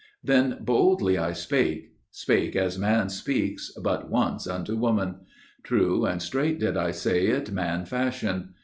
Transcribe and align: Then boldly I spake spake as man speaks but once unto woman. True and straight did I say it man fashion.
Then 0.23 0.57
boldly 0.61 1.19
I 1.19 1.31
spake 1.31 1.91
spake 2.09 2.55
as 2.55 2.79
man 2.79 3.09
speaks 3.11 3.71
but 3.83 4.09
once 4.09 4.47
unto 4.47 4.75
woman. 4.75 5.17
True 5.61 6.05
and 6.07 6.19
straight 6.23 6.57
did 6.59 6.75
I 6.75 6.89
say 6.89 7.27
it 7.27 7.51
man 7.51 7.85
fashion. 7.85 8.55